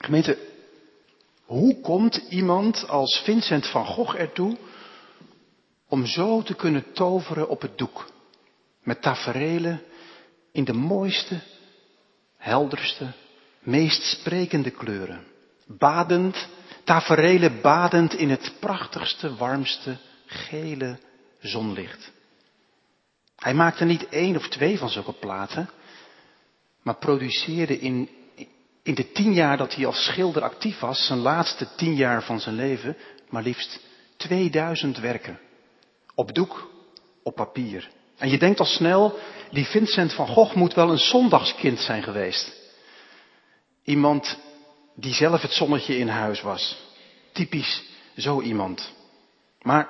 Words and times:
Gemeente, 0.00 0.38
hoe 1.44 1.80
komt 1.80 2.16
iemand 2.28 2.88
als 2.88 3.20
Vincent 3.24 3.66
van 3.66 3.86
Gogh 3.86 4.14
ertoe 4.18 4.56
om 5.88 6.06
zo 6.06 6.42
te 6.42 6.54
kunnen 6.54 6.92
toveren 6.92 7.48
op 7.48 7.60
het 7.60 7.78
doek? 7.78 8.10
Met 8.82 9.02
taferelen 9.02 9.82
in 10.52 10.64
de 10.64 10.72
mooiste, 10.72 11.40
helderste, 12.36 13.12
meest 13.58 14.02
sprekende 14.02 14.70
kleuren. 14.70 15.24
Badend, 15.66 16.48
taferelen 16.84 17.60
badend 17.60 18.14
in 18.14 18.30
het 18.30 18.52
prachtigste, 18.60 19.36
warmste, 19.36 19.96
gele 20.26 20.98
zonlicht. 21.40 22.12
Hij 23.36 23.54
maakte 23.54 23.84
niet 23.84 24.08
één 24.08 24.36
of 24.36 24.48
twee 24.48 24.78
van 24.78 24.90
zulke 24.90 25.12
platen, 25.12 25.70
maar 26.82 26.96
produceerde 26.96 27.78
in, 27.78 28.08
in 28.82 28.94
de 28.94 29.12
tien 29.12 29.32
jaar 29.32 29.56
dat 29.56 29.74
hij 29.74 29.86
als 29.86 30.04
schilder 30.04 30.42
actief 30.42 30.78
was, 30.78 31.06
zijn 31.06 31.18
laatste 31.18 31.66
tien 31.76 31.94
jaar 31.94 32.22
van 32.22 32.40
zijn 32.40 32.54
leven, 32.54 32.96
maar 33.28 33.42
liefst 33.42 33.80
2000 34.16 34.98
werken. 34.98 35.40
Op 36.14 36.34
doek, 36.34 36.70
op 37.22 37.34
papier. 37.34 37.90
En 38.18 38.30
je 38.30 38.38
denkt 38.38 38.58
al 38.58 38.66
snel, 38.66 39.18
die 39.50 39.66
Vincent 39.66 40.12
van 40.12 40.26
Gogh 40.26 40.54
moet 40.54 40.74
wel 40.74 40.90
een 40.90 40.98
zondagskind 40.98 41.78
zijn 41.78 42.02
geweest. 42.02 42.58
Iemand 43.84 44.38
die 44.94 45.14
zelf 45.14 45.42
het 45.42 45.52
zonnetje 45.52 45.98
in 45.98 46.08
huis 46.08 46.40
was. 46.40 46.76
Typisch 47.32 47.82
zo 48.16 48.40
iemand. 48.40 48.92
Maar 49.62 49.88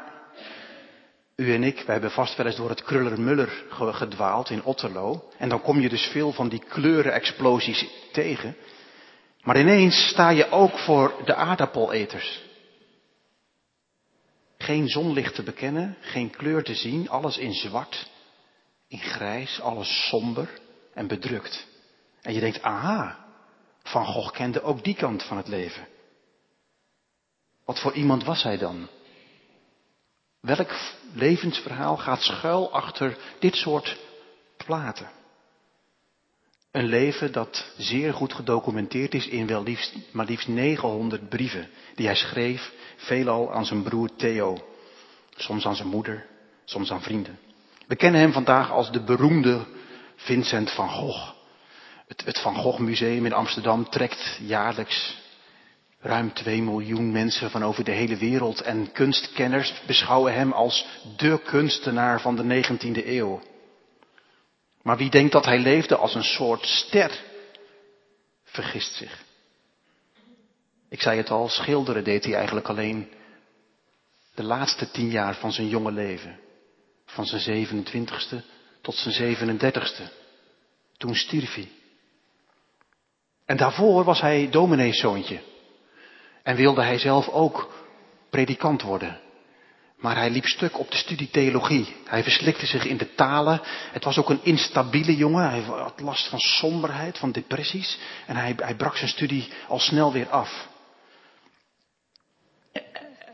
u 1.36 1.54
en 1.54 1.64
ik, 1.64 1.76
wij 1.76 1.92
hebben 1.92 2.10
vast 2.10 2.36
wel 2.36 2.46
eens 2.46 2.56
door 2.56 2.68
het 2.68 2.82
Kruller-Muller 2.82 3.64
gedwaald 3.70 4.50
in 4.50 4.64
Otterlo. 4.64 5.30
En 5.38 5.48
dan 5.48 5.62
kom 5.62 5.80
je 5.80 5.88
dus 5.88 6.06
veel 6.06 6.32
van 6.32 6.48
die 6.48 6.62
kleurenexplosies 6.68 7.86
tegen. 8.12 8.56
Maar 9.42 9.58
ineens 9.58 10.08
sta 10.08 10.30
je 10.30 10.50
ook 10.50 10.78
voor 10.78 11.22
de 11.24 11.34
aardappeleters. 11.34 12.42
Geen 14.58 14.88
zonlicht 14.88 15.34
te 15.34 15.42
bekennen, 15.42 15.96
geen 16.00 16.30
kleur 16.30 16.64
te 16.64 16.74
zien, 16.74 17.08
alles 17.08 17.38
in 17.38 17.52
zwart, 17.52 18.10
in 18.88 18.98
grijs, 18.98 19.60
alles 19.60 20.08
somber 20.08 20.60
en 20.94 21.06
bedrukt. 21.06 21.66
En 22.22 22.34
je 22.34 22.40
denkt, 22.40 22.62
aha, 22.62 23.28
Van 23.82 24.06
Gogh 24.06 24.32
kende 24.32 24.62
ook 24.62 24.84
die 24.84 24.94
kant 24.94 25.22
van 25.22 25.36
het 25.36 25.48
leven. 25.48 25.88
Wat 27.64 27.80
voor 27.80 27.92
iemand 27.92 28.24
was 28.24 28.42
hij 28.42 28.58
dan? 28.58 28.88
Welk 30.40 30.70
levensverhaal 31.12 31.96
gaat 31.96 32.22
schuil 32.22 32.72
achter 32.72 33.18
dit 33.38 33.54
soort 33.54 33.98
platen? 34.56 35.10
Een 36.70 36.86
leven 36.86 37.32
dat 37.32 37.72
zeer 37.76 38.14
goed 38.14 38.32
gedocumenteerd 38.32 39.14
is 39.14 39.28
in 39.28 39.46
wel 39.46 39.62
liefst, 39.62 39.94
maar 40.12 40.26
liefst 40.26 40.48
900 40.48 41.28
brieven 41.28 41.68
die 41.94 42.06
hij 42.06 42.14
schreef, 42.14 42.72
veelal 42.96 43.52
aan 43.52 43.66
zijn 43.66 43.82
broer 43.82 44.10
Theo, 44.16 44.58
soms 45.36 45.66
aan 45.66 45.76
zijn 45.76 45.88
moeder, 45.88 46.26
soms 46.64 46.92
aan 46.92 47.02
vrienden. 47.02 47.38
We 47.86 47.96
kennen 47.96 48.20
hem 48.20 48.32
vandaag 48.32 48.70
als 48.70 48.92
de 48.92 49.02
beroemde 49.02 49.66
Vincent 50.16 50.70
van 50.70 50.88
Gogh. 50.90 51.30
Het, 52.06 52.24
het 52.24 52.38
Van 52.38 52.54
Gogh 52.54 52.78
Museum 52.78 53.26
in 53.26 53.32
Amsterdam 53.32 53.88
trekt 53.88 54.38
jaarlijks 54.40 55.18
ruim 56.00 56.32
2 56.32 56.62
miljoen 56.62 57.12
mensen 57.12 57.50
van 57.50 57.64
over 57.64 57.84
de 57.84 57.90
hele 57.90 58.16
wereld 58.16 58.60
en 58.60 58.92
kunstkenners 58.92 59.82
beschouwen 59.86 60.34
hem 60.34 60.52
als 60.52 60.86
de 61.16 61.40
kunstenaar 61.44 62.20
van 62.20 62.36
de 62.36 62.64
19e 62.64 63.06
eeuw. 63.06 63.40
Maar 64.82 64.96
wie 64.96 65.10
denkt 65.10 65.32
dat 65.32 65.44
hij 65.44 65.58
leefde 65.58 65.96
als 65.96 66.14
een 66.14 66.24
soort 66.24 66.66
ster, 66.66 67.20
vergist 68.44 68.94
zich. 68.94 69.24
Ik 70.88 71.00
zei 71.00 71.16
het 71.16 71.30
al, 71.30 71.48
schilderen 71.48 72.04
deed 72.04 72.24
hij 72.24 72.34
eigenlijk 72.34 72.68
alleen 72.68 73.12
de 74.34 74.42
laatste 74.42 74.90
tien 74.90 75.10
jaar 75.10 75.34
van 75.34 75.52
zijn 75.52 75.68
jonge 75.68 75.92
leven. 75.92 76.38
Van 77.06 77.26
zijn 77.26 77.66
27ste 77.66 78.36
tot 78.80 78.94
zijn 78.94 79.36
37ste. 79.36 80.02
Toen 80.96 81.14
stierf 81.14 81.54
hij. 81.54 81.68
En 83.44 83.56
daarvoor 83.56 84.04
was 84.04 84.20
hij 84.20 84.50
domineeszoontje. 84.50 85.40
En 86.42 86.56
wilde 86.56 86.82
hij 86.82 86.98
zelf 86.98 87.28
ook 87.28 87.72
predikant 88.30 88.82
worden. 88.82 89.20
Maar 90.00 90.16
hij 90.16 90.30
liep 90.30 90.46
stuk 90.46 90.78
op 90.78 90.90
de 90.90 90.96
studie 90.96 91.30
theologie. 91.30 91.96
Hij 92.04 92.22
verslikte 92.22 92.66
zich 92.66 92.84
in 92.84 92.96
de 92.96 93.14
talen. 93.14 93.60
Het 93.92 94.04
was 94.04 94.18
ook 94.18 94.30
een 94.30 94.40
instabiele 94.42 95.16
jongen. 95.16 95.50
Hij 95.50 95.60
had 95.60 96.00
last 96.00 96.28
van 96.28 96.38
somberheid, 96.38 97.18
van 97.18 97.32
depressies. 97.32 97.98
En 98.26 98.36
hij, 98.36 98.54
hij 98.56 98.74
brak 98.74 98.96
zijn 98.96 99.10
studie 99.10 99.48
al 99.68 99.78
snel 99.78 100.12
weer 100.12 100.28
af. 100.28 100.68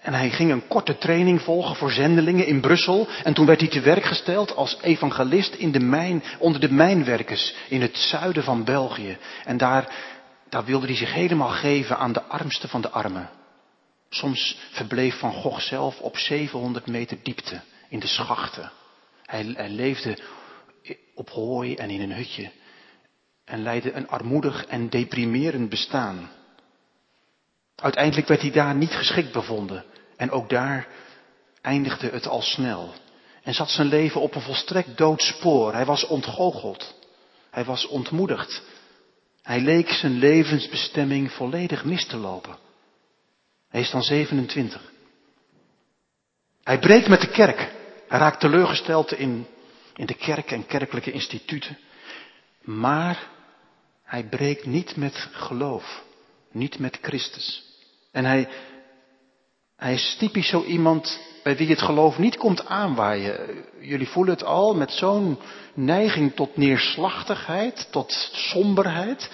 En 0.01 0.15
hij 0.15 0.31
ging 0.31 0.51
een 0.51 0.67
korte 0.69 0.99
training 0.99 1.43
volgen 1.43 1.77
voor 1.77 1.91
zendelingen 1.91 2.47
in 2.47 2.61
Brussel. 2.61 3.09
En 3.25 3.35
toen 3.35 3.47
werd 3.47 3.61
hij 3.61 3.71
te 3.71 3.81
werk 3.81 4.05
gesteld 4.05 4.57
als 4.57 4.79
evangelist 4.81 5.55
in 5.55 5.73
de 5.73 5.81
mijn, 5.81 6.23
onder 6.39 6.61
de 6.61 6.73
mijnwerkers 6.73 7.55
in 7.69 7.81
het 7.81 7.97
zuiden 7.99 8.43
van 8.43 8.65
België. 8.65 9.19
En 9.45 9.57
daar, 9.57 9.95
daar 10.49 10.65
wilde 10.65 10.87
hij 10.87 10.97
zich 10.97 11.13
helemaal 11.13 11.49
geven 11.49 11.99
aan 11.99 12.13
de 12.13 12.23
armste 12.23 12.69
van 12.69 12.81
de 12.81 12.91
armen. 12.91 13.31
Soms 14.09 14.59
verbleef 14.71 15.19
Van 15.19 15.33
Gogh 15.33 15.61
zelf 15.61 16.01
op 16.01 16.17
700 16.17 16.87
meter 16.87 17.19
diepte 17.23 17.61
in 17.89 18.01
de 18.01 18.07
schachten. 18.07 18.73
Hij, 19.23 19.45
hij 19.57 19.69
leefde 19.69 20.19
op 21.15 21.31
hooi 21.31 21.75
en 21.75 21.91
in 21.91 22.01
een 22.01 22.13
hutje. 22.13 22.51
En 23.45 23.63
leidde 23.63 23.93
een 23.93 24.09
armoedig 24.09 24.65
en 24.67 24.89
deprimerend 24.89 25.69
bestaan. 25.69 26.31
Uiteindelijk 27.77 28.29
werd 28.29 28.41
hij 28.41 28.51
daar 28.51 28.75
niet 28.75 28.93
geschikt 28.93 29.33
bevonden. 29.33 29.85
En 30.17 30.31
ook 30.31 30.49
daar 30.49 30.89
eindigde 31.61 32.09
het 32.09 32.27
al 32.27 32.43
snel. 32.43 32.95
En 33.43 33.55
zat 33.55 33.71
zijn 33.71 33.87
leven 33.87 34.21
op 34.21 34.35
een 34.35 34.43
volstrekt 34.43 34.97
dood 34.97 35.23
spoor. 35.23 35.73
Hij 35.73 35.85
was 35.85 36.07
ontgoocheld. 36.07 36.95
Hij 37.51 37.65
was 37.65 37.87
ontmoedigd. 37.87 38.63
Hij 39.43 39.61
leek 39.61 39.91
zijn 39.91 40.19
levensbestemming 40.19 41.33
volledig 41.33 41.85
mis 41.85 42.07
te 42.07 42.17
lopen. 42.17 42.66
Hij 43.69 43.81
is 43.81 43.91
dan 43.91 44.03
27. 44.03 44.93
Hij 46.63 46.79
breekt 46.79 47.09
met 47.09 47.21
de 47.21 47.31
kerk. 47.31 47.73
Hij 48.09 48.19
raakt 48.19 48.41
teleurgesteld 48.41 49.13
in, 49.13 49.47
in 49.97 50.07
de 50.07 50.15
kerk 50.15 50.51
en 50.51 50.67
kerkelijke 50.67 51.13
instituten. 51.13 51.79
Maar 52.63 53.29
hij 54.05 54.25
breekt 54.25 54.67
niet 54.67 54.97
met 54.97 55.29
geloof. 55.33 56.05
Niet 56.53 56.79
met 56.79 56.99
Christus. 57.03 57.65
En 58.13 58.25
hij, 58.25 58.49
hij 59.77 59.95
is 59.95 60.17
typisch 60.19 60.49
zo 60.49 60.65
iemand 60.65 61.21
bij 61.43 61.57
wie 61.57 61.69
het 61.69 61.83
geloof 61.83 62.19
niet 62.19 62.37
komt 62.37 62.67
aanwaaien. 62.67 63.65
Jullie 63.81 64.09
voelen 64.09 64.35
het 64.35 64.45
al 64.45 64.75
met 64.75 64.91
zo'n 64.91 65.39
neiging 65.75 66.35
tot 66.35 66.57
neerslachtigheid, 66.57 67.89
tot 67.91 68.31
somberheid. 68.33 69.31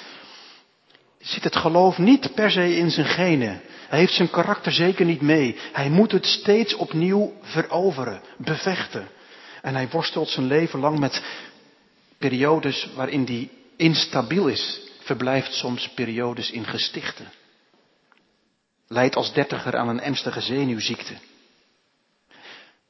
Zit 1.18 1.44
het 1.44 1.56
geloof 1.56 1.98
niet 1.98 2.34
per 2.34 2.50
se 2.50 2.76
in 2.76 2.90
zijn 2.90 3.06
genen. 3.06 3.62
Hij 3.92 4.00
heeft 4.00 4.14
zijn 4.14 4.30
karakter 4.30 4.72
zeker 4.72 5.04
niet 5.04 5.20
mee. 5.20 5.58
Hij 5.72 5.90
moet 5.90 6.12
het 6.12 6.26
steeds 6.26 6.74
opnieuw 6.74 7.32
veroveren, 7.42 8.20
bevechten. 8.36 9.08
En 9.62 9.74
hij 9.74 9.88
worstelt 9.88 10.28
zijn 10.28 10.46
leven 10.46 10.78
lang 10.78 10.98
met 10.98 11.22
periodes 12.18 12.88
waarin 12.94 13.24
hij 13.24 13.50
instabiel 13.76 14.48
is. 14.48 14.80
Verblijft 15.00 15.52
soms 15.52 15.88
periodes 15.88 16.50
in 16.50 16.66
gestichten 16.66 17.26
leidt 18.86 19.16
als 19.16 19.32
dertiger 19.32 19.76
aan 19.76 19.88
een 19.88 20.00
ernstige 20.00 20.40
zenuwziekte. 20.40 21.14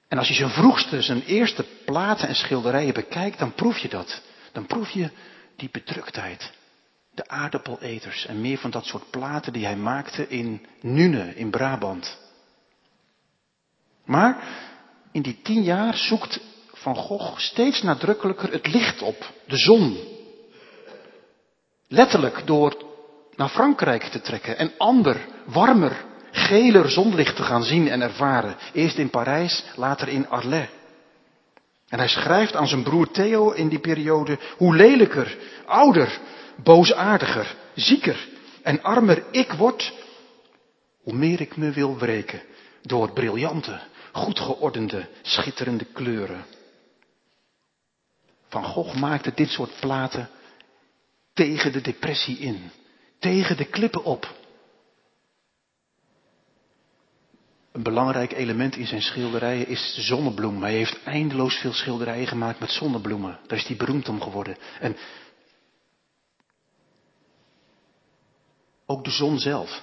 En 0.08 0.19
als 0.19 0.28
je 0.28 0.34
zijn 0.34 0.50
vroegste, 0.50 1.02
zijn 1.02 1.22
eerste 1.22 1.64
platen 1.84 2.28
en 2.28 2.34
schilderijen 2.34 2.94
bekijkt, 2.94 3.38
dan 3.38 3.54
proef 3.54 3.78
je 3.78 3.88
dat. 3.88 4.22
Dan 4.52 4.66
proef 4.66 4.90
je 4.90 5.10
die 5.56 5.69
bedruktheid. 5.72 6.52
De 7.14 7.28
aardappeleters 7.28 8.26
en 8.26 8.40
meer 8.40 8.58
van 8.58 8.70
dat 8.70 8.84
soort 8.84 9.10
platen 9.10 9.52
die 9.52 9.64
hij 9.64 9.76
maakte 9.76 10.28
in 10.28 10.66
Nune, 10.81 11.34
in 11.34 11.50
Brabant. 11.50 12.19
Maar 14.04 14.44
in 15.12 15.22
die 15.22 15.38
tien 15.42 15.62
jaar 15.62 15.96
zoekt 15.96 16.40
Van 16.72 16.96
Gogh 16.96 17.38
steeds 17.38 17.82
nadrukkelijker 17.82 18.52
het 18.52 18.66
licht 18.66 19.02
op, 19.02 19.32
de 19.46 19.56
zon. 19.56 19.98
Letterlijk 21.88 22.46
door 22.46 22.84
naar 23.37 23.48
Frankrijk 23.48 24.02
te 24.02 24.20
trekken 24.20 24.58
en 24.58 24.72
ander, 24.78 25.26
warmer, 25.44 26.04
geler 26.31 26.90
zonlicht 26.90 27.37
te 27.37 27.42
gaan 27.42 27.62
zien 27.62 27.88
en 27.88 28.00
ervaren. 28.00 28.56
Eerst 28.72 28.96
in 28.96 29.10
Parijs, 29.10 29.64
later 29.76 30.08
in 30.08 30.28
Arles. 30.28 30.69
En 31.88 31.98
hij 31.98 32.08
schrijft 32.08 32.54
aan 32.54 32.69
zijn 32.69 32.82
broer 32.82 33.10
Theo 33.10 33.50
in 33.50 33.69
die 33.69 33.81
periode 33.81 34.38
hoe 34.56 34.76
lelijker, 34.76 35.38
ouder, 35.66 36.20
boosaardiger, 36.62 37.56
zieker 37.75 38.29
en 38.62 38.82
armer 38.82 39.25
ik 39.31 39.53
word, 39.53 39.93
hoe 41.03 41.14
meer 41.14 41.41
ik 41.41 41.56
me 41.56 41.70
wil 41.70 41.99
wreken 41.99 42.43
door 42.82 43.12
briljante, 43.12 43.81
goed 44.12 44.41
geordende, 44.41 45.09
schitterende 45.23 45.85
kleuren. 45.85 46.44
Van 48.49 48.64
Gogh 48.64 48.94
maakte 48.94 49.32
dit 49.35 49.49
soort 49.49 49.81
platen 49.81 50.29
tegen 51.35 51.73
de 51.73 51.81
depressie 51.81 52.38
in, 52.38 52.70
tegen 53.19 53.56
de 53.56 53.64
klippen 53.64 54.05
op. 54.05 54.41
Een 57.73 57.82
belangrijk 57.82 58.32
element 58.32 58.76
in 58.76 58.87
zijn 58.87 59.03
schilderijen 59.03 59.67
is 59.67 59.93
de 59.94 60.00
zonnebloem. 60.00 60.62
Hij 60.62 60.73
heeft 60.73 61.03
eindeloos 61.05 61.56
veel 61.56 61.73
schilderijen 61.73 62.26
gemaakt 62.26 62.61
met 62.61 62.70
zonnebloemen. 62.70 63.38
Daar 63.47 63.59
is 63.59 63.67
hij 63.67 63.76
beroemd 63.76 64.09
om 64.09 64.20
geworden. 64.20 64.56
En 64.81 64.97
ook 68.92 69.04
de 69.04 69.10
zon 69.10 69.38
zelf. 69.38 69.82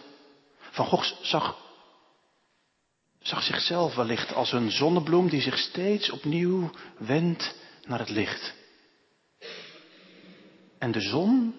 Van 0.72 0.86
Gogh 0.86 1.14
zag, 1.22 1.58
zag 3.22 3.44
zichzelf 3.44 3.96
wellicht 3.96 4.34
als 4.34 4.52
een 4.52 4.72
zonnebloem 4.72 5.30
die 5.30 5.42
zich 5.42 5.58
steeds 5.58 6.10
opnieuw 6.10 6.70
wendt 6.98 7.56
naar 7.88 8.00
het 8.00 8.10
licht. 8.10 8.54
En 10.78 10.92
de 10.92 11.02
zon, 11.02 11.56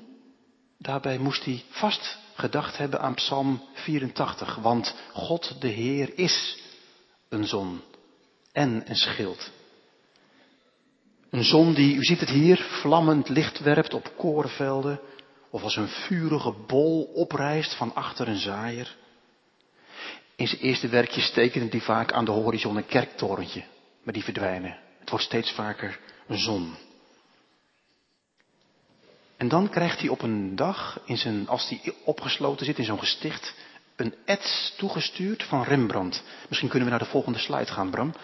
daarbij 0.78 1.18
moest 1.18 1.44
hij 1.44 1.64
vast 1.68 2.18
gedacht 2.34 2.76
hebben 2.76 3.00
aan 3.00 3.14
Psalm 3.14 3.62
84. 3.72 4.54
Want 4.54 4.94
God 5.12 5.60
de 5.60 5.68
Heer 5.68 6.18
is 6.18 6.58
een 7.28 7.46
zon 7.46 7.80
en 8.52 8.82
een 8.86 8.96
schild. 8.96 9.50
Een 11.30 11.44
zon 11.44 11.74
die, 11.74 11.94
u 11.94 12.04
ziet 12.04 12.20
het 12.20 12.28
hier, 12.28 12.58
vlammend 12.58 13.28
licht 13.28 13.58
werpt 13.58 13.94
op 13.94 14.12
korenvelden. 14.16 15.00
Of 15.50 15.62
als 15.62 15.76
een 15.76 15.88
vurige 15.88 16.54
bol 16.66 17.02
oprijst 17.02 17.74
van 17.74 17.94
achter 17.94 18.28
een 18.28 18.38
zaaier. 18.38 18.96
In 20.36 20.48
zijn 20.48 20.60
eerste 20.60 20.88
werkjes 20.88 21.30
tekende 21.30 21.68
hij 21.70 21.80
vaak 21.80 22.12
aan 22.12 22.24
de 22.24 22.30
horizon 22.30 22.76
een 22.76 22.86
kerktorentje. 22.86 23.64
Maar 24.02 24.14
die 24.14 24.24
verdwijnen. 24.24 24.78
Het 24.98 25.10
wordt 25.10 25.24
steeds 25.24 25.52
vaker 25.52 25.98
een 26.26 26.38
zon. 26.38 26.74
En 29.36 29.48
dan 29.48 29.68
krijgt 29.68 30.00
hij 30.00 30.08
op 30.08 30.22
een 30.22 30.56
dag, 30.56 31.00
in 31.04 31.18
zijn, 31.18 31.48
als 31.48 31.68
hij 31.68 31.94
opgesloten 32.04 32.66
zit 32.66 32.78
in 32.78 32.84
zo'n 32.84 32.98
gesticht, 32.98 33.54
een 33.96 34.14
ets 34.24 34.74
toegestuurd 34.76 35.42
van 35.42 35.62
Rembrandt. 35.62 36.22
Misschien 36.48 36.68
kunnen 36.68 36.88
we 36.88 36.94
naar 36.94 37.04
de 37.04 37.10
volgende 37.10 37.38
slide 37.38 37.72
gaan, 37.72 37.90
Bram. 37.90 38.14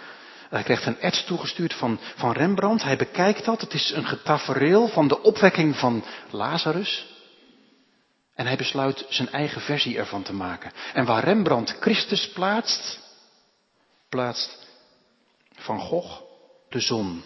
Hij 0.50 0.62
krijgt 0.62 0.86
een 0.86 1.00
ets 1.00 1.24
toegestuurd 1.24 1.74
van, 1.74 1.98
van 2.16 2.32
Rembrandt. 2.32 2.82
Hij 2.82 2.96
bekijkt 2.96 3.44
dat. 3.44 3.60
Het 3.60 3.74
is 3.74 3.90
een 3.90 4.06
getafereel 4.06 4.88
van 4.88 5.08
de 5.08 5.22
opwekking 5.22 5.76
van 5.76 6.04
Lazarus. 6.30 7.15
En 8.36 8.46
hij 8.46 8.56
besluit 8.56 9.06
zijn 9.08 9.28
eigen 9.30 9.60
versie 9.60 9.98
ervan 9.98 10.22
te 10.22 10.32
maken. 10.32 10.72
En 10.92 11.04
waar 11.04 11.24
Rembrandt 11.24 11.76
Christus 11.80 12.28
plaatst, 12.28 13.00
plaatst 14.08 14.66
Van 15.52 15.80
Gogh 15.80 16.20
de 16.68 16.80
zon. 16.80 17.22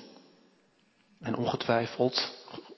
En 1.20 1.36
ongetwijfeld 1.36 2.32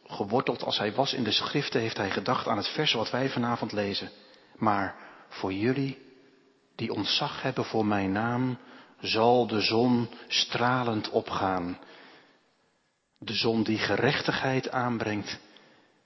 geworteld 0.06 0.62
als 0.62 0.78
hij 0.78 0.92
was 0.92 1.12
in 1.12 1.24
de 1.24 1.32
schriften, 1.32 1.80
heeft 1.80 1.96
hij 1.96 2.10
gedacht 2.10 2.46
aan 2.46 2.56
het 2.56 2.68
vers 2.68 2.92
wat 2.92 3.10
wij 3.10 3.28
vanavond 3.28 3.72
lezen. 3.72 4.10
Maar 4.56 4.96
voor 5.28 5.52
jullie 5.52 5.98
die 6.74 6.92
ontzag 6.92 7.42
hebben 7.42 7.64
voor 7.64 7.86
mijn 7.86 8.12
naam, 8.12 8.58
zal 9.00 9.46
de 9.46 9.60
zon 9.60 10.08
stralend 10.28 11.10
opgaan. 11.10 11.78
De 13.18 13.34
zon 13.34 13.62
die 13.62 13.78
gerechtigheid 13.78 14.70
aanbrengt 14.70 15.38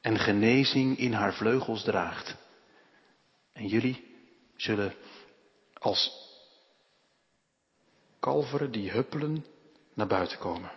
en 0.07 0.19
genezing 0.19 0.99
in 0.99 1.13
haar 1.13 1.35
vleugels 1.35 1.83
draagt. 1.83 2.37
En 3.53 3.67
jullie 3.67 4.17
zullen 4.57 4.95
als 5.79 6.11
kalveren 8.21 8.71
die 8.71 8.91
huppelen 8.91 9.45
naar 9.95 10.07
buiten 10.07 10.39
komen. 10.39 10.71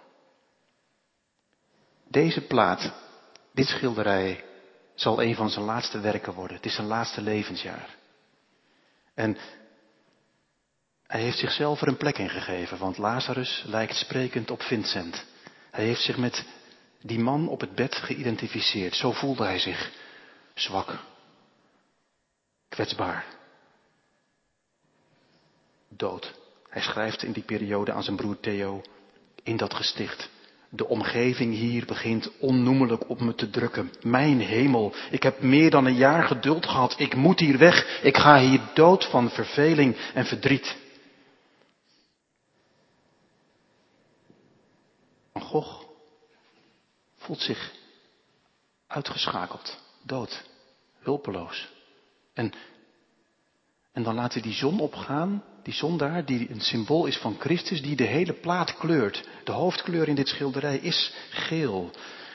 Deze 2.08 2.42
plaat 2.42 2.94
dit 3.52 3.68
schilderij 3.68 4.44
zal 4.96 5.22
een 5.24 5.36
van 5.36 5.50
zijn 5.50 5.66
laatste 5.66 6.00
werken 6.00 6.34
worden. 6.34 6.56
Het 6.58 6.66
is 6.66 6.76
zijn 6.76 6.88
laatste 6.88 7.22
levensjaar. 7.22 7.96
En 9.14 9.38
hij 11.08 11.22
heeft 11.22 11.38
zichzelf 11.38 11.82
er 11.82 11.88
een 11.88 11.98
plek 11.98 12.18
in 12.18 12.30
gegeven, 12.30 12.78
want 12.78 12.98
Lazarus 12.98 13.64
lijkt 13.66 13.96
sprekend 13.96 14.52
op 14.52 14.62
Vincent. 14.62 15.26
Hij 15.72 15.86
heeft 15.86 16.02
zich 16.02 16.18
met 16.18 16.46
die 17.02 17.20
man 17.20 17.48
op 17.48 17.60
het 17.60 17.76
bed 17.76 17.96
geïdentificeerd. 17.96 18.96
Zo 18.96 19.12
voelde 19.12 19.44
hij 19.44 19.60
zich. 19.60 19.92
Zwak. 20.54 21.00
Kwetsbaar. 22.70 23.26
Dood. 25.90 26.34
Hij 26.70 26.82
schrijft 26.82 27.24
in 27.24 27.32
die 27.32 27.44
periode 27.44 27.92
aan 27.92 28.04
zijn 28.04 28.16
broer 28.16 28.40
Theo 28.40 28.82
in 29.44 29.58
dat 29.58 29.74
gesticht. 29.74 30.30
De 30.70 30.88
omgeving 30.88 31.54
hier 31.54 31.86
begint 31.86 32.32
onnoemelijk 32.40 33.10
op 33.10 33.20
me 33.20 33.36
te 33.36 33.50
drukken. 33.50 33.92
Mijn 34.02 34.40
hemel, 34.40 34.94
ik 35.12 35.24
heb 35.24 35.42
meer 35.42 35.70
dan 35.70 35.86
een 35.86 35.96
jaar 35.96 36.24
geduld 36.24 36.66
gehad. 36.66 36.96
Ik 36.98 37.16
moet 37.16 37.40
hier 37.40 37.58
weg. 37.58 38.02
Ik 38.04 38.18
ga 38.18 38.40
hier 38.40 38.62
dood 38.74 39.06
van 39.06 39.30
verveling 39.30 39.96
en 40.14 40.26
verdriet. 40.26 40.78
Van 45.34 45.42
voelt 47.30 47.42
zich 47.42 47.72
uitgeschakeld, 48.88 49.78
dood, 50.04 50.44
hulpeloos. 51.00 51.70
En, 52.34 52.54
en 53.94 54.04
dan 54.04 54.16
laat 54.16 54.34
hij 54.34 54.42
die 54.42 54.54
zon 54.54 54.80
opgaan 54.80 55.44
die 55.64 55.74
zon 55.74 55.98
daar, 55.98 56.26
die 56.26 56.50
een 56.50 56.62
symbool 56.62 57.06
is 57.06 57.18
van 57.18 57.36
Christus, 57.40 57.82
die 57.82 57.96
de 57.96 58.04
hele 58.04 58.34
plaat 58.34 58.78
kleurt. 58.78 59.28
De 59.44 59.52
hoofdkleur 59.52 60.08
in 60.08 60.16
dit 60.16 60.28
schilderij 60.28 60.78
is 60.78 61.14
geel. 61.30 61.92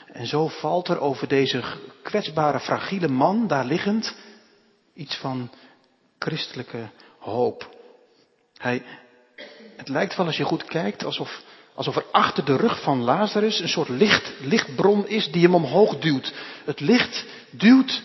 En 0.07 0.27
zo 0.27 0.47
valt 0.47 0.87
er 0.87 0.99
over 0.99 1.27
deze 1.27 1.63
kwetsbare, 2.03 2.59
fragiele 2.59 3.07
man, 3.07 3.47
daar 3.47 3.65
liggend, 3.65 4.15
iets 4.93 5.15
van 5.15 5.51
christelijke 6.19 6.89
hoop. 7.19 7.69
Hij, 8.57 8.83
het 9.75 9.89
lijkt 9.89 10.15
wel 10.15 10.25
als 10.25 10.37
je 10.37 10.43
goed 10.43 10.63
kijkt, 10.63 11.03
alsof, 11.03 11.43
alsof 11.75 11.95
er 11.95 12.05
achter 12.11 12.45
de 12.45 12.55
rug 12.55 12.81
van 12.81 13.01
Lazarus 13.01 13.59
een 13.59 13.69
soort 13.69 13.89
licht, 13.89 14.31
lichtbron 14.41 15.07
is 15.07 15.31
die 15.31 15.41
hem 15.41 15.55
omhoog 15.55 15.99
duwt. 15.99 16.33
Het 16.65 16.79
licht 16.79 17.25
duwt 17.49 18.01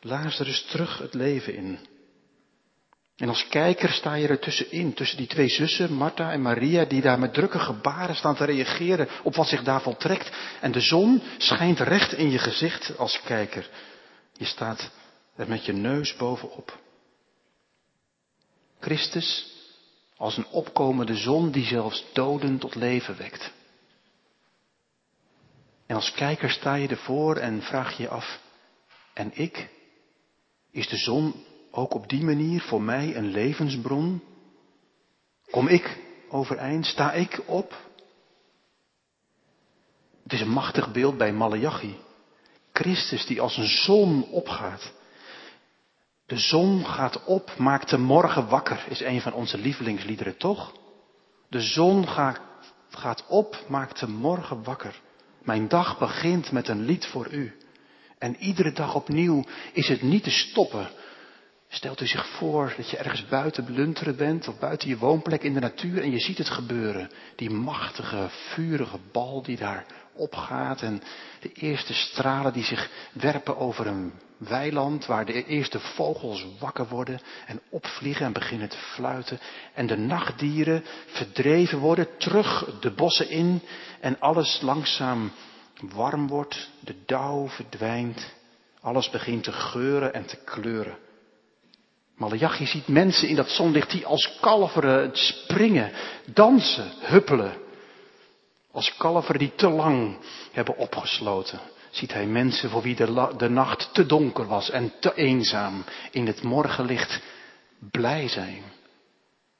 Lazarus 0.00 0.62
terug 0.62 0.98
het 0.98 1.14
leven 1.14 1.54
in. 1.54 1.78
En 3.16 3.28
als 3.28 3.48
kijker 3.48 3.90
sta 3.90 4.14
je 4.14 4.28
er 4.28 4.38
tussenin, 4.38 4.94
tussen 4.94 5.18
die 5.18 5.26
twee 5.26 5.48
zussen, 5.48 5.92
Martha 5.92 6.32
en 6.32 6.42
Maria, 6.42 6.84
die 6.84 7.00
daar 7.00 7.18
met 7.18 7.34
drukke 7.34 7.58
gebaren 7.58 8.16
staan 8.16 8.36
te 8.36 8.44
reageren 8.44 9.08
op 9.22 9.34
wat 9.34 9.48
zich 9.48 9.62
daar 9.62 9.82
voltrekt. 9.82 10.30
En 10.60 10.72
de 10.72 10.80
zon 10.80 11.22
schijnt 11.38 11.80
recht 11.80 12.12
in 12.12 12.30
je 12.30 12.38
gezicht 12.38 12.98
als 12.98 13.20
kijker. 13.22 13.68
Je 14.32 14.44
staat 14.44 14.90
er 15.36 15.48
met 15.48 15.64
je 15.64 15.72
neus 15.72 16.16
bovenop. 16.16 16.78
Christus 18.80 19.49
als 20.20 20.36
een 20.36 20.46
opkomende 20.46 21.14
zon 21.14 21.50
die 21.50 21.64
zelfs 21.64 22.04
doden 22.12 22.58
tot 22.58 22.74
leven 22.74 23.16
wekt. 23.16 23.52
En 25.86 25.96
als 25.96 26.12
kijker 26.12 26.50
sta 26.50 26.74
je 26.74 26.88
ervoor 26.88 27.36
en 27.36 27.62
vraag 27.62 27.96
je 27.96 28.08
af, 28.08 28.40
en 29.14 29.30
ik? 29.34 29.68
Is 30.70 30.88
de 30.88 30.96
zon 30.96 31.34
ook 31.70 31.94
op 31.94 32.08
die 32.08 32.24
manier 32.24 32.60
voor 32.60 32.82
mij 32.82 33.16
een 33.16 33.30
levensbron? 33.30 34.22
Kom 35.50 35.68
ik 35.68 35.98
overeind? 36.28 36.86
Sta 36.86 37.12
ik 37.12 37.42
op? 37.46 37.76
Het 40.22 40.32
is 40.32 40.40
een 40.40 40.52
machtig 40.52 40.92
beeld 40.92 41.16
bij 41.16 41.32
Malachi. 41.32 41.96
Christus 42.72 43.26
die 43.26 43.40
als 43.40 43.56
een 43.56 43.68
zon 43.68 44.24
opgaat. 44.24 44.92
De 46.30 46.38
zon 46.38 46.86
gaat 46.86 47.24
op, 47.24 47.54
maakt 47.58 47.90
de 47.90 47.98
morgen 47.98 48.48
wakker, 48.48 48.84
is 48.88 49.00
een 49.00 49.20
van 49.20 49.32
onze 49.32 49.58
lievelingsliederen, 49.58 50.36
toch? 50.36 50.72
De 51.48 51.60
zon 51.60 52.08
gaat, 52.08 52.40
gaat 52.90 53.24
op, 53.28 53.64
maakt 53.68 54.00
de 54.00 54.08
morgen 54.08 54.64
wakker. 54.64 55.00
Mijn 55.42 55.68
dag 55.68 55.98
begint 55.98 56.52
met 56.52 56.68
een 56.68 56.84
lied 56.84 57.06
voor 57.06 57.32
u. 57.32 57.56
En 58.18 58.36
iedere 58.36 58.72
dag 58.72 58.94
opnieuw 58.94 59.44
is 59.72 59.88
het 59.88 60.02
niet 60.02 60.22
te 60.22 60.30
stoppen 60.30 60.88
Stelt 61.72 62.00
u 62.00 62.06
zich 62.06 62.26
voor 62.26 62.74
dat 62.76 62.90
je 62.90 62.96
ergens 62.96 63.26
buiten 63.26 63.64
blunteren 63.64 64.16
bent 64.16 64.48
of 64.48 64.58
buiten 64.58 64.88
je 64.88 64.98
woonplek 64.98 65.42
in 65.42 65.54
de 65.54 65.60
natuur 65.60 66.02
en 66.02 66.10
je 66.10 66.18
ziet 66.18 66.38
het 66.38 66.48
gebeuren. 66.48 67.10
Die 67.36 67.50
machtige, 67.50 68.26
vurige 68.30 68.98
bal 69.12 69.42
die 69.42 69.56
daar 69.56 69.86
opgaat 70.14 70.82
en 70.82 71.02
de 71.40 71.52
eerste 71.52 71.94
stralen 71.94 72.52
die 72.52 72.64
zich 72.64 72.90
werpen 73.12 73.56
over 73.56 73.86
een 73.86 74.12
weiland 74.36 75.06
waar 75.06 75.24
de 75.24 75.44
eerste 75.44 75.80
vogels 75.80 76.46
wakker 76.58 76.88
worden 76.88 77.20
en 77.46 77.60
opvliegen 77.70 78.26
en 78.26 78.32
beginnen 78.32 78.68
te 78.68 78.76
fluiten 78.76 79.38
en 79.74 79.86
de 79.86 79.96
nachtdieren 79.96 80.84
verdreven 81.06 81.78
worden 81.78 82.16
terug 82.16 82.78
de 82.80 82.90
bossen 82.90 83.30
in 83.30 83.62
en 84.00 84.20
alles 84.20 84.60
langzaam 84.60 85.32
warm 85.88 86.28
wordt, 86.28 86.70
de 86.80 86.94
dauw 87.06 87.48
verdwijnt, 87.48 88.34
alles 88.80 89.10
begint 89.10 89.44
te 89.44 89.52
geuren 89.52 90.14
en 90.14 90.26
te 90.26 90.36
kleuren. 90.44 90.98
Malachi 92.16 92.66
ziet 92.66 92.88
mensen 92.88 93.28
in 93.28 93.36
dat 93.36 93.48
zonlicht 93.48 93.90
die 93.90 94.06
als 94.06 94.38
kalveren 94.40 95.10
springen, 95.12 95.92
dansen, 96.24 96.92
huppelen. 96.98 97.68
Als 98.72 98.96
kalveren 98.96 99.38
die 99.38 99.54
te 99.54 99.68
lang 99.68 100.16
hebben 100.52 100.76
opgesloten, 100.76 101.60
ziet 101.90 102.12
hij 102.12 102.26
mensen 102.26 102.70
voor 102.70 102.82
wie 102.82 102.94
de, 102.94 103.34
de 103.36 103.48
nacht 103.48 103.94
te 103.94 104.06
donker 104.06 104.46
was 104.46 104.70
en 104.70 104.92
te 105.00 105.14
eenzaam 105.14 105.84
in 106.10 106.26
het 106.26 106.42
morgenlicht 106.42 107.22
blij 107.90 108.28
zijn. 108.28 108.62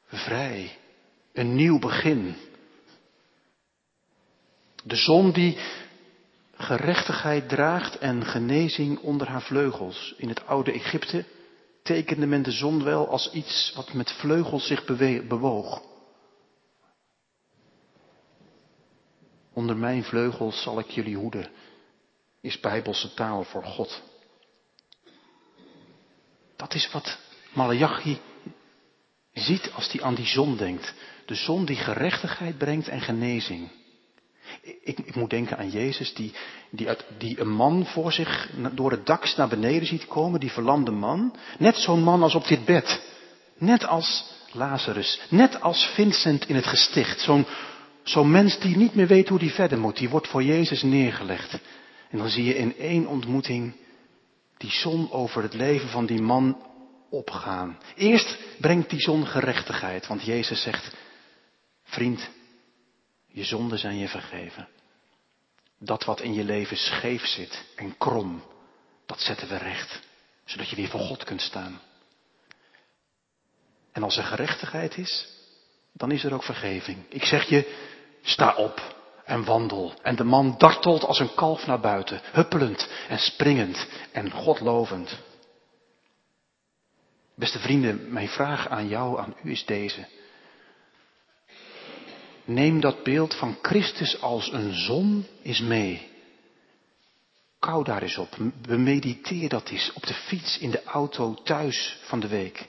vrij. 0.06 0.78
Een 1.32 1.54
nieuw 1.54 1.78
begin. 1.78 2.36
De 4.84 4.96
zon 4.96 5.32
die 5.32 5.58
gerechtigheid 6.56 7.48
draagt 7.48 7.98
en 7.98 8.24
genezing 8.24 8.98
onder 8.98 9.28
haar 9.28 9.42
vleugels. 9.42 10.14
In 10.16 10.28
het 10.28 10.46
oude 10.46 10.72
Egypte 10.72 11.24
tekende 11.82 12.26
men 12.26 12.42
de 12.42 12.50
zon 12.50 12.84
wel 12.84 13.08
als 13.08 13.32
iets 13.32 13.72
wat 13.74 13.92
met 13.92 14.12
vleugels 14.12 14.66
zich 14.66 14.84
bewoog. 15.26 15.82
Onder 19.60 19.76
mijn 19.76 20.04
vleugels 20.04 20.62
zal 20.62 20.78
ik 20.78 20.90
jullie 20.90 21.16
hoeden, 21.16 21.48
is 22.40 22.60
bijbelse 22.60 23.14
taal 23.14 23.44
voor 23.44 23.64
God. 23.64 24.02
Dat 26.56 26.74
is 26.74 26.90
wat 26.92 27.18
Malachi 27.52 28.18
ziet 29.32 29.70
als 29.72 29.92
hij 29.92 30.02
aan 30.02 30.14
die 30.14 30.26
zon 30.26 30.56
denkt. 30.56 30.94
De 31.26 31.34
zon 31.34 31.64
die 31.64 31.76
gerechtigheid 31.76 32.58
brengt 32.58 32.88
en 32.88 33.00
genezing. 33.00 33.70
Ik, 34.62 34.98
ik, 34.98 35.14
moet 35.14 35.30
denken 35.30 35.58
aan 35.58 35.70
Jezus 35.70 36.14
die, 36.14 36.32
die, 36.70 36.88
die 37.18 37.40
een 37.40 37.52
man 37.52 37.86
voor 37.86 38.12
zich 38.12 38.50
door 38.72 38.90
het 38.90 39.06
dak 39.06 39.36
naar 39.36 39.48
beneden 39.48 39.86
ziet 39.86 40.06
komen, 40.06 40.40
die 40.40 40.52
verlamde 40.52 40.90
man. 40.90 41.36
Net 41.58 41.76
zo'n 41.76 42.02
man 42.02 42.22
als 42.22 42.34
op 42.34 42.46
dit 42.46 42.64
bed. 42.64 43.02
Net 43.58 43.86
als 43.86 44.24
Lazarus. 44.52 45.20
Net 45.28 45.60
als 45.60 45.84
Vincent 45.84 46.48
in 46.48 46.54
het 46.54 46.66
gesticht. 46.66 47.20
Zo'n 47.20 47.46
zo'n 48.02 48.30
mens 48.30 48.58
die 48.58 48.76
niet 48.76 48.94
meer 48.94 49.06
weet 49.06 49.28
hoe 49.28 49.38
die 49.38 49.52
verder 49.52 49.78
moet. 49.78 49.96
Die 49.96 50.08
wordt 50.08 50.28
voor 50.28 50.42
Jezus 50.42 50.82
neergelegd. 50.82 51.52
En 52.10 52.18
dan 52.18 52.28
zie 52.28 52.44
je 52.44 52.56
in 52.56 52.76
één 52.76 53.06
ontmoeting 53.06 53.74
die 54.56 54.70
zon 54.70 55.10
over 55.10 55.42
het 55.42 55.54
leven 55.54 55.88
van 55.88 56.06
die 56.06 56.22
man 56.22 56.62
opgaan. 57.10 57.78
Eerst 57.96 58.38
brengt 58.58 58.90
die 58.90 59.00
zon 59.00 59.26
gerechtigheid, 59.26 60.06
want 60.06 60.24
Jezus 60.24 60.62
zegt, 60.62 60.94
vriend, 61.82 62.30
je 63.26 63.44
zonden 63.44 63.78
zijn 63.78 63.98
je 63.98 64.08
vergeven. 64.08 64.68
Dat 65.78 66.04
wat 66.04 66.20
in 66.20 66.34
je 66.34 66.44
leven 66.44 66.76
scheef 66.76 67.26
zit 67.26 67.64
en 67.76 67.96
krom, 67.96 68.42
dat 69.06 69.20
zetten 69.20 69.48
we 69.48 69.56
recht, 69.56 70.00
zodat 70.44 70.68
je 70.68 70.76
weer 70.76 70.88
voor 70.88 71.00
God 71.00 71.24
kunt 71.24 71.40
staan. 71.40 71.80
En 73.92 74.02
als 74.02 74.16
er 74.16 74.24
gerechtigheid 74.24 74.98
is, 74.98 75.28
dan 75.92 76.10
is 76.10 76.24
er 76.24 76.34
ook 76.34 76.44
vergeving. 76.44 76.98
Ik 77.08 77.24
zeg 77.24 77.48
je, 77.48 77.88
sta 78.22 78.54
op 78.54 78.98
en 79.24 79.44
wandel. 79.44 79.92
En 80.02 80.16
de 80.16 80.24
man 80.24 80.54
dartelt 80.58 81.04
als 81.04 81.18
een 81.18 81.34
kalf 81.34 81.66
naar 81.66 81.80
buiten, 81.80 82.20
huppelend 82.32 82.88
en 83.08 83.18
springend 83.18 83.86
en 84.12 84.30
godlovend. 84.30 85.18
Beste 87.34 87.58
vrienden, 87.58 88.12
mijn 88.12 88.28
vraag 88.28 88.68
aan 88.68 88.88
jou, 88.88 89.20
aan 89.20 89.34
u 89.42 89.50
is 89.50 89.64
deze. 89.64 90.06
Neem 92.44 92.80
dat 92.80 93.02
beeld 93.02 93.34
van 93.34 93.58
Christus 93.62 94.20
als 94.20 94.52
een 94.52 94.74
zon 94.74 95.26
eens 95.42 95.60
mee. 95.60 96.08
Kou 97.58 97.84
daar 97.84 98.02
eens 98.02 98.18
op. 98.18 98.36
Bemediteer 98.66 99.48
dat 99.48 99.68
eens 99.68 99.92
op 99.92 100.06
de 100.06 100.14
fiets, 100.14 100.58
in 100.58 100.70
de 100.70 100.84
auto, 100.84 101.34
thuis 101.34 101.98
van 102.02 102.20
de 102.20 102.28
week. 102.28 102.66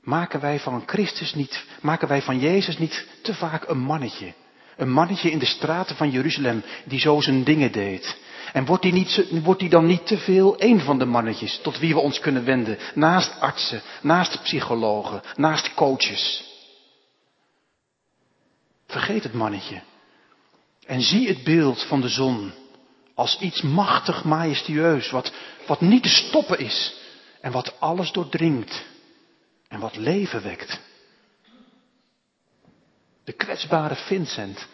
Maken 0.00 0.40
wij 0.40 0.60
van 0.60 0.82
Christus 0.86 1.34
niet, 1.34 1.64
maken 1.80 2.08
wij 2.08 2.22
van 2.22 2.38
Jezus 2.38 2.78
niet 2.78 3.06
te 3.22 3.34
vaak 3.34 3.68
een 3.68 3.78
mannetje? 3.78 4.34
Een 4.76 4.92
mannetje 4.92 5.30
in 5.30 5.38
de 5.38 5.46
straten 5.46 5.96
van 5.96 6.10
Jeruzalem 6.10 6.64
die 6.84 7.00
zo 7.00 7.20
zijn 7.20 7.44
dingen 7.44 7.72
deed. 7.72 8.16
En 8.52 8.64
wordt 9.42 9.58
die 9.58 9.68
dan 9.68 9.86
niet 9.86 10.06
te 10.06 10.18
veel 10.18 10.54
een 10.58 10.80
van 10.80 10.98
de 10.98 11.04
mannetjes 11.04 11.60
tot 11.62 11.78
wie 11.78 11.94
we 11.94 12.00
ons 12.00 12.20
kunnen 12.20 12.44
wenden? 12.44 12.78
Naast 12.94 13.40
artsen, 13.40 13.82
naast 14.02 14.42
psychologen, 14.42 15.22
naast 15.36 15.74
coaches. 15.74 16.50
Vergeet 18.86 19.22
het 19.22 19.32
mannetje. 19.32 19.82
En 20.86 21.02
zie 21.02 21.28
het 21.28 21.44
beeld 21.44 21.82
van 21.82 22.00
de 22.00 22.08
zon 22.08 22.52
als 23.14 23.38
iets 23.40 23.62
machtig 23.62 24.24
majestueus, 24.24 25.10
wat, 25.10 25.32
wat 25.66 25.80
niet 25.80 26.02
te 26.02 26.08
stoppen 26.08 26.58
is 26.58 26.94
en 27.40 27.52
wat 27.52 27.80
alles 27.80 28.12
doordringt 28.12 28.84
en 29.68 29.80
wat 29.80 29.96
leven 29.96 30.42
wekt. 30.42 30.80
De 33.24 33.32
kwetsbare 33.32 33.94
Vincent. 33.94 34.66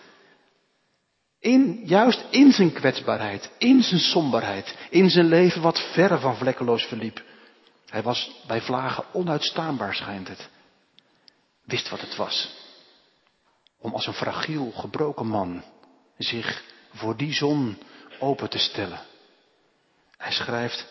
In, 1.41 1.81
juist 1.85 2.25
in 2.31 2.53
zijn 2.53 2.73
kwetsbaarheid, 2.73 3.51
in 3.59 3.83
zijn 3.83 4.01
somberheid, 4.01 4.77
in 4.91 5.11
zijn 5.11 5.29
leven 5.29 5.63
wat 5.63 5.93
verre 5.93 6.19
van 6.19 6.37
vlekkeloos 6.37 6.85
verliep. 6.85 7.23
Hij 7.87 8.03
was 8.03 8.43
bij 8.47 8.61
vlagen 8.61 9.05
onuitstaanbaar, 9.13 9.95
schijnt 9.95 10.29
het. 10.29 10.49
Wist 11.65 11.89
wat 11.89 12.01
het 12.01 12.17
was 12.17 12.67
om 13.81 13.93
als 13.93 14.07
een 14.07 14.13
fragiel, 14.13 14.73
gebroken 14.77 15.27
man 15.27 15.63
zich 16.19 16.63
voor 16.93 17.17
die 17.17 17.33
zon 17.33 17.79
open 18.19 18.51
te 18.51 18.59
stellen. 18.59 19.01
Hij 20.17 20.33
schrijft, 20.33 20.87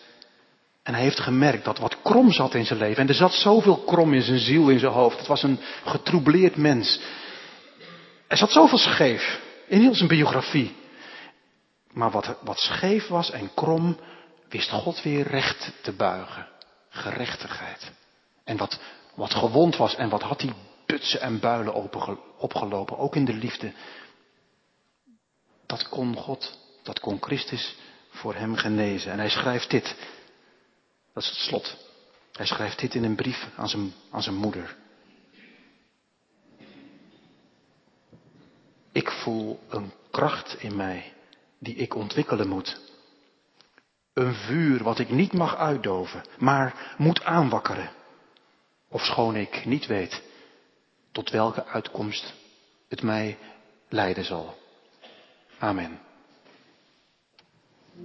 en 0.82 0.94
hij 0.94 1.02
heeft 1.02 1.20
gemerkt 1.20 1.64
dat 1.64 1.78
wat 1.78 2.02
krom 2.02 2.32
zat 2.32 2.54
in 2.54 2.66
zijn 2.66 2.78
leven, 2.78 3.02
en 3.02 3.08
er 3.08 3.14
zat 3.14 3.32
zoveel 3.32 3.76
krom 3.76 4.14
in 4.14 4.22
zijn 4.22 4.38
ziel, 4.38 4.68
in 4.68 4.78
zijn 4.78 4.92
hoofd, 4.92 5.18
het 5.18 5.26
was 5.26 5.42
een 5.42 5.58
getroubleerd 5.84 6.56
mens. 6.56 7.00
Er 8.28 8.36
zat 8.36 8.50
zoveel 8.50 8.78
scheef 8.78 9.40
in 9.66 9.80
heel 9.80 9.94
zijn 9.94 10.08
biografie. 10.08 10.76
Maar 11.92 12.10
wat, 12.10 12.36
wat 12.40 12.58
scheef 12.58 13.06
was 13.06 13.30
en 13.30 13.54
krom, 13.54 13.98
wist 14.48 14.70
God 14.70 15.02
weer 15.02 15.26
recht 15.26 15.72
te 15.82 15.92
buigen. 15.92 16.48
Gerechtigheid. 16.88 17.92
En 18.44 18.56
wat, 18.56 18.78
wat 19.14 19.34
gewond 19.34 19.76
was 19.76 19.94
en 19.94 20.08
wat 20.08 20.22
had 20.22 20.40
hij 20.40 20.52
putsen 20.86 21.20
en 21.20 21.40
builen 21.40 21.74
opgelopen, 22.38 22.98
ook 22.98 23.16
in 23.16 23.24
de 23.24 23.34
liefde. 23.34 23.72
Dat 25.66 25.88
kon 25.88 26.16
God, 26.16 26.58
dat 26.82 27.00
kon 27.00 27.22
Christus 27.22 27.76
voor 28.10 28.34
hem 28.34 28.56
genezen. 28.56 29.12
En 29.12 29.18
hij 29.18 29.30
schrijft 29.30 29.70
dit, 29.70 29.96
dat 31.12 31.22
is 31.22 31.28
het 31.28 31.38
slot. 31.38 31.76
Hij 32.32 32.46
schrijft 32.46 32.78
dit 32.78 32.94
in 32.94 33.04
een 33.04 33.16
brief 33.16 33.48
aan 33.56 33.68
zijn, 33.68 33.92
aan 34.10 34.22
zijn 34.22 34.34
moeder. 34.34 34.76
Ik 38.92 39.10
voel 39.28 39.60
een 39.68 39.92
kracht 40.10 40.56
in 40.60 40.76
mij 40.76 41.12
die 41.58 41.74
ik 41.74 41.94
ontwikkelen 41.94 42.48
moet. 42.48 42.80
Een 44.12 44.34
vuur 44.34 44.82
wat 44.82 44.98
ik 44.98 45.10
niet 45.10 45.32
mag 45.32 45.56
uitdoven, 45.56 46.24
maar 46.38 46.94
moet 46.98 47.24
aanwakkeren. 47.24 47.90
Ofschoon 48.88 49.36
ik 49.36 49.64
niet 49.64 49.86
weet 49.86 50.22
tot 51.12 51.30
welke 51.30 51.64
uitkomst 51.64 52.34
het 52.88 53.02
mij 53.02 53.38
leiden 53.88 54.24
zal. 54.24 54.58
Amen. 55.58 56.07